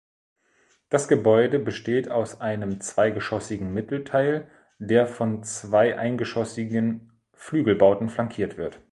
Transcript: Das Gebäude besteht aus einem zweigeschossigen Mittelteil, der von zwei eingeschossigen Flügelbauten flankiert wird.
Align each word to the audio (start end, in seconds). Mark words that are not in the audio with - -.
Das 0.89 1.07
Gebäude 1.07 1.59
besteht 1.59 2.09
aus 2.09 2.41
einem 2.41 2.81
zweigeschossigen 2.81 3.71
Mittelteil, 3.71 4.49
der 4.79 5.05
von 5.05 5.43
zwei 5.43 5.95
eingeschossigen 5.95 7.11
Flügelbauten 7.33 8.09
flankiert 8.09 8.57
wird. 8.57 8.79